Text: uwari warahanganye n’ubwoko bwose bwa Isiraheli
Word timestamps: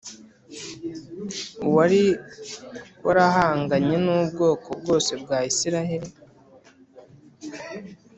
uwari 1.67 2.03
warahanganye 3.05 3.95
n’ubwoko 4.05 4.69
bwose 4.81 5.11
bwa 5.21 5.37
Isiraheli 5.51 6.09